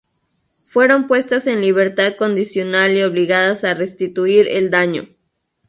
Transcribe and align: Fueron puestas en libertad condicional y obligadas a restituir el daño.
Fueron 0.65 1.05
puestas 1.05 1.45
en 1.45 1.61
libertad 1.61 2.15
condicional 2.17 2.97
y 2.97 3.03
obligadas 3.03 3.63
a 3.63 3.75
restituir 3.75 4.47
el 4.47 4.71
daño. 4.71 5.07